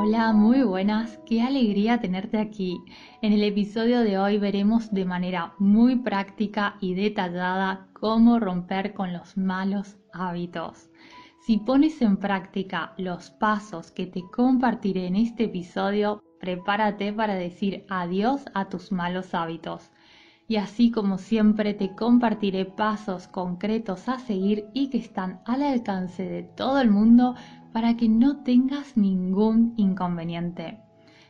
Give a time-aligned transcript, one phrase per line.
[0.00, 2.80] Hola, muy buenas, qué alegría tenerte aquí.
[3.20, 9.12] En el episodio de hoy veremos de manera muy práctica y detallada cómo romper con
[9.12, 10.88] los malos hábitos.
[11.44, 17.84] Si pones en práctica los pasos que te compartiré en este episodio, prepárate para decir
[17.88, 19.90] adiós a tus malos hábitos.
[20.48, 26.26] Y así como siempre te compartiré pasos concretos a seguir y que están al alcance
[26.26, 27.34] de todo el mundo
[27.72, 30.80] para que no tengas ningún inconveniente.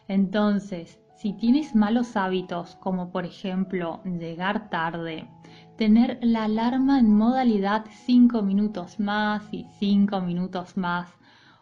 [0.07, 5.29] Entonces, si tienes malos hábitos como por ejemplo llegar tarde,
[5.77, 11.09] tener la alarma en modalidad 5 minutos más y 5 minutos más,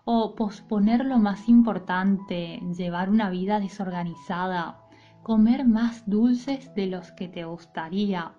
[0.05, 4.79] o posponer lo más importante, llevar una vida desorganizada,
[5.27, 8.31] comer más dulces de los que te gustaría,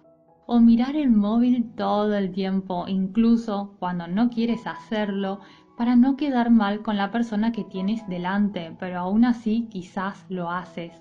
[0.45, 5.42] o mirar el móvil todo el tiempo, incluso cuando no quieres hacerlo,
[5.76, 10.50] para no quedar mal con la persona que tienes delante, pero aún así quizás lo
[10.50, 10.94] haces.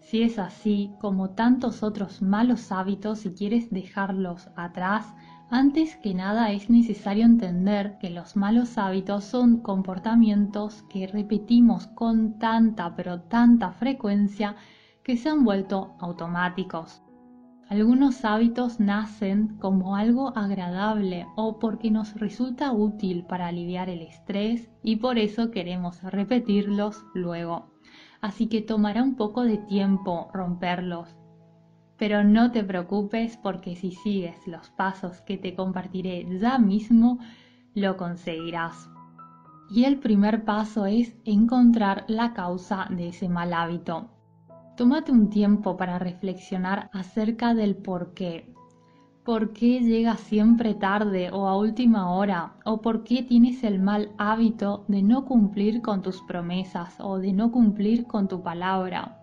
[0.00, 5.14] Si es así, como tantos otros malos hábitos, si quieres dejarlos atrás,
[5.50, 12.40] antes que nada es necesario entender que los malos hábitos son comportamientos que repetimos con
[12.40, 14.56] tanta pero tanta frecuencia
[15.06, 17.00] que se han vuelto automáticos.
[17.68, 24.68] Algunos hábitos nacen como algo agradable o porque nos resulta útil para aliviar el estrés
[24.82, 27.70] y por eso queremos repetirlos luego.
[28.20, 31.14] Así que tomará un poco de tiempo romperlos.
[31.96, 37.20] Pero no te preocupes porque si sigues los pasos que te compartiré ya mismo,
[37.74, 38.90] lo conseguirás.
[39.70, 44.15] Y el primer paso es encontrar la causa de ese mal hábito.
[44.76, 48.52] Tómate un tiempo para reflexionar acerca del por qué.
[49.24, 52.56] ¿Por qué llegas siempre tarde o a última hora?
[52.66, 57.32] ¿O por qué tienes el mal hábito de no cumplir con tus promesas o de
[57.32, 59.18] no cumplir con tu palabra?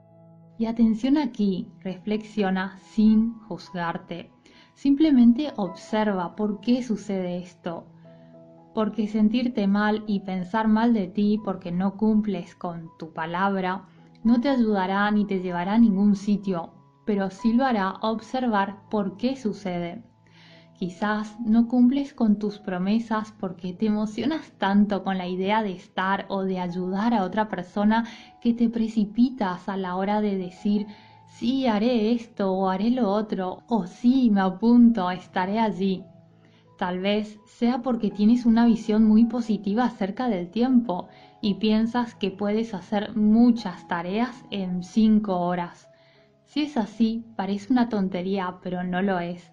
[0.57, 4.31] Y atención aquí, reflexiona sin juzgarte.
[4.73, 7.85] Simplemente observa por qué sucede esto.
[8.73, 13.85] Porque sentirte mal y pensar mal de ti porque no cumples con tu palabra
[14.23, 16.73] no te ayudará ni te llevará a ningún sitio,
[17.05, 20.03] pero sí lo hará observar por qué sucede.
[20.73, 26.25] Quizás no cumples con tus promesas porque te emocionas tanto con la idea de estar
[26.29, 28.05] o de ayudar a otra persona
[28.41, 30.87] que te precipitas a la hora de decir
[31.27, 36.03] sí haré esto o haré lo otro o sí me apunto, estaré allí.
[36.83, 41.07] Tal vez sea porque tienes una visión muy positiva acerca del tiempo
[41.39, 45.87] y piensas que puedes hacer muchas tareas en cinco horas.
[46.43, 49.49] Si es así, parece una tontería, pero no lo es.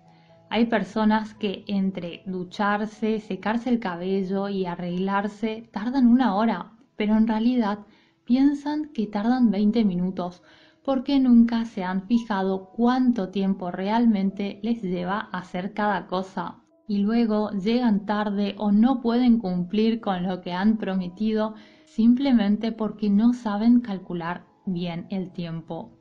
[0.48, 7.28] Hay personas que entre ducharse, secarse el cabello y arreglarse tardan una hora, pero en
[7.28, 7.78] realidad
[8.24, 10.42] piensan que tardan 20 minutos
[10.84, 16.56] porque nunca se han fijado cuánto tiempo realmente les lleva hacer cada cosa
[16.90, 23.08] y luego llegan tarde o no pueden cumplir con lo que han prometido simplemente porque
[23.08, 25.92] no saben calcular bien el tiempo.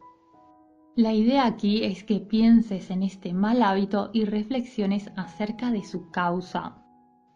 [0.96, 6.10] La idea aquí es que pienses en este mal hábito y reflexiones acerca de su
[6.10, 6.84] causa.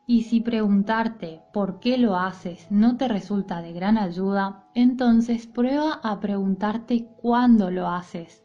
[0.07, 5.99] Y si preguntarte por qué lo haces no te resulta de gran ayuda, entonces prueba
[6.01, 8.42] a preguntarte cuándo lo haces.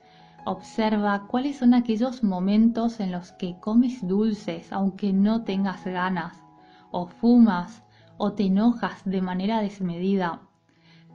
[0.50, 6.42] Observa cuáles son aquellos momentos en los que comes dulces aunque no tengas ganas,
[6.90, 7.84] o fumas,
[8.16, 10.40] o te enojas de manera desmedida.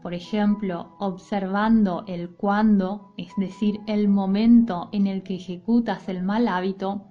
[0.03, 6.47] Por ejemplo, observando el cuándo, es decir, el momento en el que ejecutas el mal
[6.47, 7.07] hábito,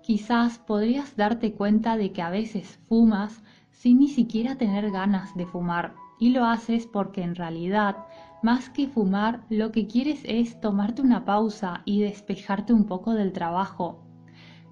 [0.00, 3.42] quizás podrías darte cuenta de que a veces fumas
[3.72, 6.03] sin ni siquiera tener ganas de fumar.
[6.18, 7.96] Y lo haces porque en realidad,
[8.42, 13.32] más que fumar, lo que quieres es tomarte una pausa y despejarte un poco del
[13.32, 14.04] trabajo.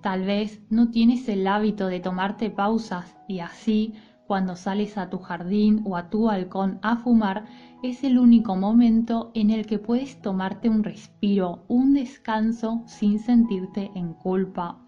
[0.03, 3.95] Tal vez no tienes el hábito de tomarte pausas y así
[4.27, 7.45] cuando sales a tu jardín o a tu balcón a fumar,
[7.83, 13.91] es el único momento en el que puedes tomarte un respiro, un descanso sin sentirte
[13.95, 14.79] en culpa.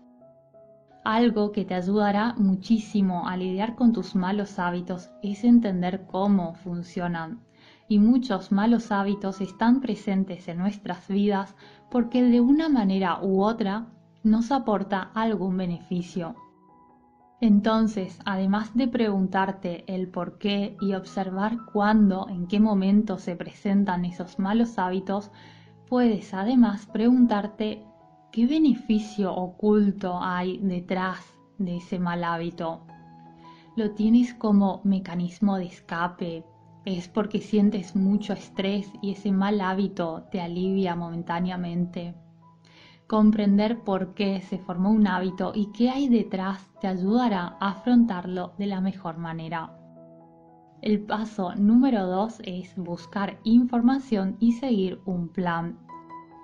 [1.04, 7.40] Algo que te ayudará muchísimo a lidiar con tus malos hábitos es entender cómo funcionan.
[7.88, 11.54] Y muchos malos hábitos están presentes en nuestras vidas
[11.90, 13.86] porque de una manera u otra
[14.22, 16.36] nos aporta algún beneficio.
[17.42, 24.06] Entonces, además de preguntarte el por qué y observar cuándo, en qué momento se presentan
[24.06, 25.30] esos malos hábitos,
[25.86, 27.84] puedes además preguntarte
[28.34, 31.20] qué beneficio oculto hay detrás
[31.58, 32.80] de ese mal hábito.
[33.76, 36.44] ¿Lo tienes como mecanismo de escape,
[36.84, 42.16] es porque sientes mucho estrés y ese mal hábito te alivia momentáneamente.
[43.06, 48.54] Comprender por qué se formó un hábito y qué hay detrás te ayudará a afrontarlo
[48.58, 49.78] de la mejor manera.
[50.82, 55.83] El paso número dos es buscar información y seguir un plan.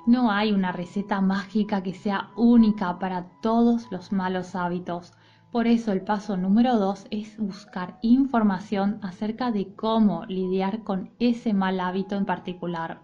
[0.07, 5.13] No hay una receta mágica que sea única para todos los malos hábitos.
[5.51, 11.53] Por eso el paso número dos es buscar información acerca de cómo lidiar con ese
[11.53, 13.01] mal hábito en particular.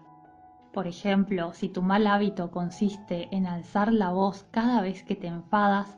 [0.73, 5.27] Por ejemplo, si tu mal hábito consiste en alzar la voz cada vez que te
[5.27, 5.97] enfadas,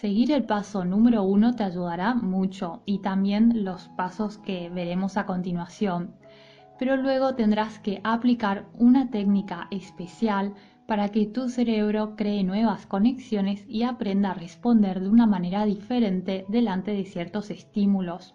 [0.00, 5.24] Seguir el paso número uno te ayudará mucho y también los pasos que veremos a
[5.24, 6.14] continuación,
[6.78, 10.54] pero luego tendrás que aplicar una técnica especial
[10.86, 16.44] para que tu cerebro cree nuevas conexiones y aprenda a responder de una manera diferente
[16.48, 18.34] delante de ciertos estímulos.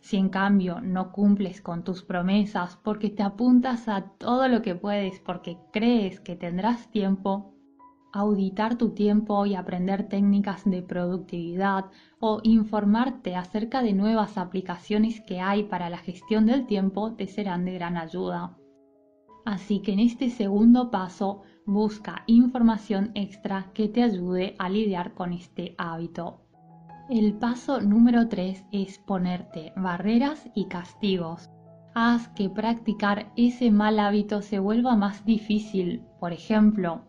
[0.00, 4.74] Si en cambio no cumples con tus promesas porque te apuntas a todo lo que
[4.74, 7.51] puedes porque crees que tendrás tiempo,
[8.12, 11.86] auditar tu tiempo y aprender técnicas de productividad
[12.20, 17.64] o informarte acerca de nuevas aplicaciones que hay para la gestión del tiempo te serán
[17.64, 18.56] de gran ayuda.
[19.44, 25.32] Así que en este segundo paso busca información extra que te ayude a lidiar con
[25.32, 26.42] este hábito.
[27.10, 31.50] El paso número 3 es ponerte barreras y castigos.
[31.94, 36.04] Haz que practicar ese mal hábito se vuelva más difícil.
[36.20, 37.02] Por ejemplo,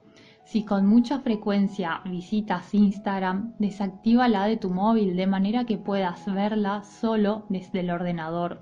[0.45, 6.83] si con mucha frecuencia visitas Instagram, desactívala de tu móvil de manera que puedas verla
[6.83, 8.61] solo desde el ordenador.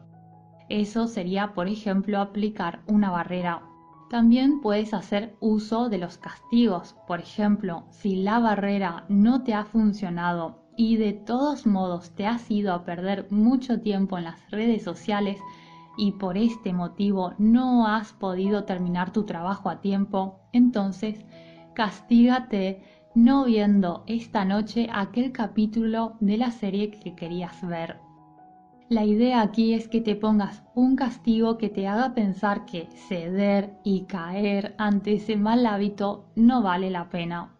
[0.69, 3.63] Eso sería, por ejemplo, aplicar una barrera.
[4.09, 6.95] También puedes hacer uso de los castigos.
[7.07, 12.49] Por ejemplo, si la barrera no te ha funcionado y de todos modos te has
[12.49, 15.39] ido a perder mucho tiempo en las redes sociales
[15.97, 21.25] y por este motivo no has podido terminar tu trabajo a tiempo, entonces
[21.73, 22.81] castígate
[23.13, 27.99] no viendo esta noche aquel capítulo de la serie que querías ver.
[28.89, 33.73] La idea aquí es que te pongas un castigo que te haga pensar que ceder
[33.83, 37.55] y caer ante ese mal hábito no vale la pena.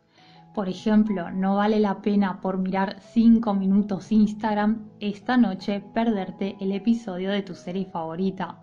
[0.54, 6.74] Por ejemplo, no vale la pena por mirar 5 minutos Instagram esta noche perderte el
[6.74, 8.60] episodio de tu serie favorita.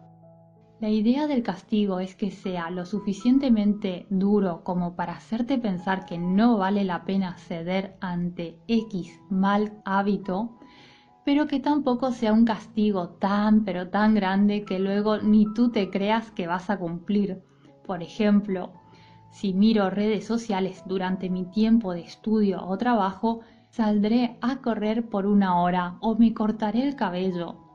[0.81, 6.19] La idea del castigo es que sea lo suficientemente duro como para hacerte pensar que
[6.19, 10.57] no vale la pena ceder ante X mal hábito,
[11.25, 15.91] pero que tampoco sea un castigo tan pero tan grande que luego ni tú te
[15.91, 17.43] creas que vas a cumplir.
[17.85, 18.73] Por ejemplo,
[19.33, 23.41] si miro redes sociales durante mi tiempo de estudio o trabajo,
[23.71, 27.68] saldré a correr por una hora o me cortaré el cabello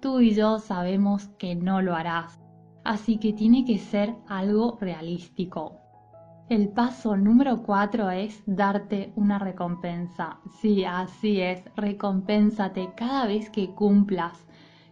[0.00, 2.40] tú y yo sabemos que no lo harás.
[2.84, 5.76] Así que tiene que ser algo realístico.
[6.48, 10.40] El paso número 4 es darte una recompensa.
[10.60, 14.46] Sí, así es, recompénsate cada vez que cumplas.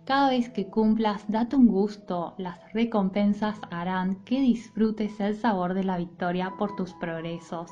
[0.04, 2.34] Cada vez que cumplas, date un gusto.
[2.38, 7.70] Las recompensas harán que disfrutes el sabor de la victoria por tus progresos.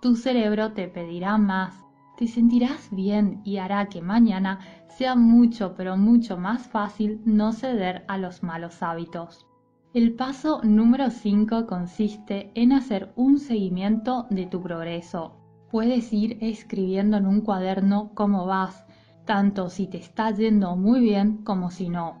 [0.00, 1.76] Tu cerebro te pedirá más,
[2.22, 8.04] te sentirás bien y hará que mañana sea mucho pero mucho más fácil no ceder
[8.06, 9.44] a los malos hábitos.
[9.92, 15.34] El paso número 5 consiste en hacer un seguimiento de tu progreso.
[15.68, 18.86] Puedes ir escribiendo en un cuaderno cómo vas,
[19.24, 22.18] tanto si te está yendo muy bien como si no.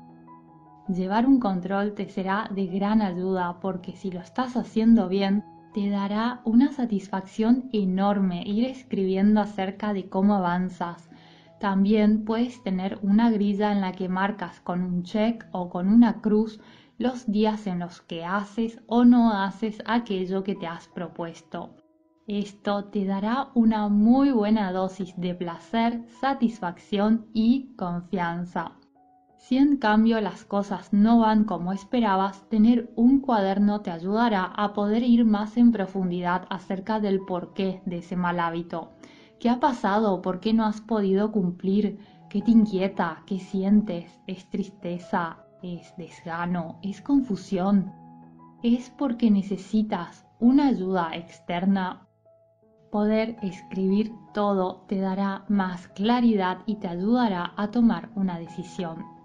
[0.88, 5.88] Llevar un control te será de gran ayuda porque si lo estás haciendo bien, te
[5.88, 11.08] dará una satisfacción enorme ir escribiendo acerca de cómo avanzas.
[11.60, 16.20] También puedes tener una grilla en la que marcas con un check o con una
[16.20, 16.60] cruz
[16.98, 21.74] los días en los que haces o no haces aquello que te has propuesto.
[22.26, 28.76] Esto te dará una muy buena dosis de placer, satisfacción y confianza.
[29.52, 34.72] Si en cambio las cosas no van como esperabas, tener un cuaderno te ayudará a
[34.72, 38.92] poder ir más en profundidad acerca del porqué de ese mal hábito.
[39.38, 40.22] ¿Qué ha pasado?
[40.22, 41.98] ¿Por qué no has podido cumplir?
[42.30, 43.24] ¿Qué te inquieta?
[43.26, 44.22] ¿Qué sientes?
[44.26, 45.44] ¿Es tristeza?
[45.62, 46.78] ¿Es desgano?
[46.82, 47.92] ¿Es confusión?
[48.62, 52.08] ¿Es porque necesitas una ayuda externa?
[52.90, 59.20] Poder escribir todo te dará más claridad y te ayudará a tomar una decisión.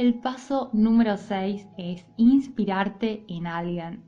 [0.00, 4.02] El paso número 6 es inspirarte en alguien.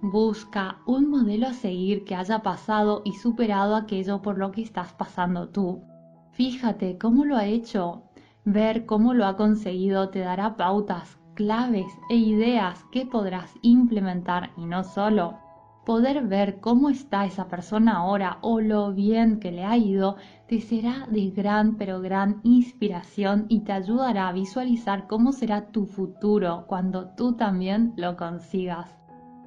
[0.00, 4.92] Busca un modelo a seguir que haya pasado y superado aquello por lo que estás
[4.92, 5.82] pasando tú.
[6.30, 8.04] Fíjate cómo lo ha hecho.
[8.44, 14.64] Ver cómo lo ha conseguido te dará pautas claves e ideas que podrás implementar y
[14.66, 15.38] no solo
[15.84, 20.60] poder ver cómo está esa persona ahora o lo bien que le ha ido, te
[20.60, 26.64] será de gran pero gran inspiración y te ayudará a visualizar cómo será tu futuro
[26.66, 28.96] cuando tú también lo consigas.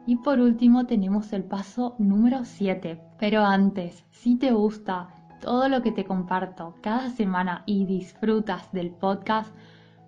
[0.08, 3.01] Y por último tenemos el paso número 7.
[3.18, 5.10] Pero antes, si te gusta
[5.42, 9.54] todo lo que te comparto cada semana y disfrutas del podcast,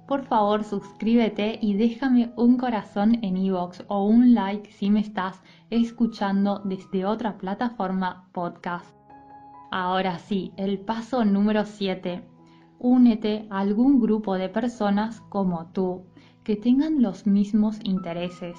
[0.07, 5.41] por favor suscríbete y déjame un corazón en iVoox o un like si me estás
[5.69, 8.95] escuchando desde otra plataforma podcast.
[9.69, 12.23] Ahora sí, el paso número 7.
[12.79, 16.05] Únete a algún grupo de personas como tú,
[16.45, 18.57] que tengan los mismos intereses.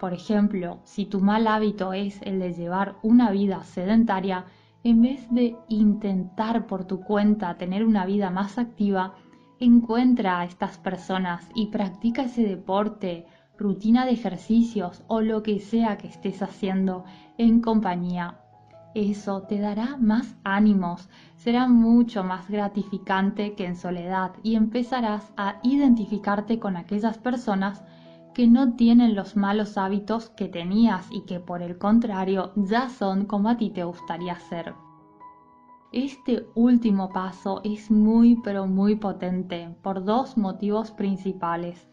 [0.00, 4.46] Por ejemplo, si tu mal hábito es el de llevar una vida sedentaria,
[4.82, 9.14] en vez de intentar por tu cuenta tener una vida más activa,
[9.60, 13.26] encuentra a estas personas y practica ese deporte,
[13.58, 17.04] rutina de ejercicios o lo que sea que estés haciendo
[17.38, 18.38] en compañía.
[18.94, 25.60] Eso te dará más ánimos, será mucho más gratificante que en soledad y empezarás a
[25.62, 27.82] identificarte con aquellas personas
[28.34, 33.26] que no tienen los malos hábitos que tenías y que por el contrario ya son
[33.26, 34.74] como a ti te gustaría ser.
[35.92, 41.88] Este último paso es muy pero muy potente por dos motivos principales.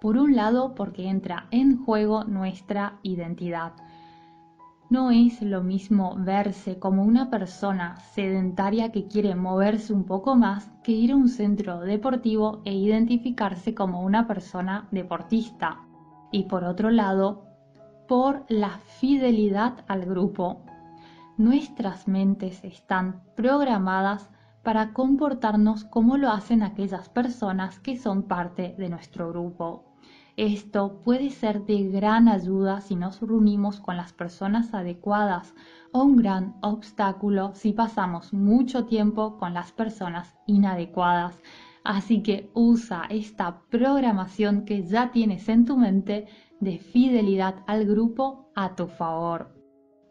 [0.00, 3.72] Por un lado porque entra en juego nuestra identidad.
[4.90, 10.70] No es lo mismo verse como una persona sedentaria que quiere moverse un poco más
[10.84, 15.80] que ir a un centro deportivo e identificarse como una persona deportista.
[16.30, 17.42] Y por otro lado,
[18.06, 20.62] por la fidelidad al grupo
[21.38, 24.30] nuestras mentes están programadas
[24.62, 29.84] para comportarnos como lo hacen aquellas personas que son parte de nuestro grupo.
[30.36, 35.54] Esto puede ser de gran ayuda si nos reunimos con las personas adecuadas
[35.92, 41.40] o un gran obstáculo si pasamos mucho tiempo con las personas inadecuadas.
[41.84, 46.26] Así que usa esta programación que ya tienes en tu mente
[46.60, 49.55] de fidelidad al grupo a tu favor.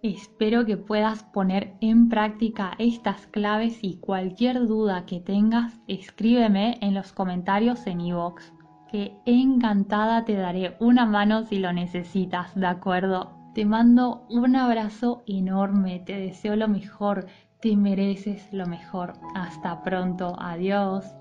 [0.05, 6.93] Espero que puedas poner en práctica estas claves y cualquier duda que tengas, escríbeme en
[6.93, 8.53] los comentarios en iVoox,
[8.91, 13.35] que encantada te daré una mano si lo necesitas, ¿de acuerdo?
[13.55, 17.25] Te mando un abrazo enorme, te deseo lo mejor,
[17.59, 19.13] te mereces lo mejor.
[19.33, 21.15] Hasta pronto, adiós.